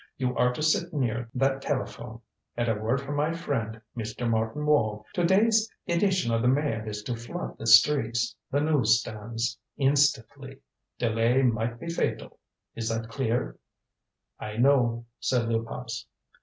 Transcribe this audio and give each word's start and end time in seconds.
You 0.17 0.35
are 0.35 0.51
to 0.53 0.63
sit 0.63 0.91
near 0.93 1.29
that 1.35 1.61
telephone. 1.61 2.21
At 2.57 2.67
a 2.67 2.73
word 2.73 3.01
from 3.01 3.15
my 3.17 3.33
friend, 3.33 3.79
Mr. 3.95 4.27
Martin 4.27 4.65
Wall, 4.65 5.05
to 5.13 5.23
day's 5.23 5.69
edition 5.87 6.33
of 6.33 6.41
the 6.41 6.47
Mail 6.47 6.87
is 6.87 7.03
to 7.03 7.15
flood 7.15 7.59
the 7.59 7.67
streets 7.67 8.35
the 8.49 8.61
news 8.61 8.99
stands. 8.99 9.59
Instantly. 9.77 10.61
Delay 10.97 11.43
might 11.43 11.79
be 11.79 11.87
fatal. 11.87 12.39
Is 12.73 12.89
that 12.89 13.09
clear?" 13.09 13.59
"I 14.39 14.57
know," 14.57 15.05
said 15.19 15.47
Luypas. 15.47 16.07